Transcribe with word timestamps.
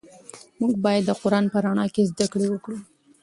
موږ 0.59 0.73
باید 0.85 1.03
د 1.05 1.11
قرآن 1.21 1.45
په 1.53 1.57
رڼا 1.65 1.85
کې 1.93 2.09
زده 2.11 2.25
کړې 2.33 2.47
وکړو. 2.49 2.77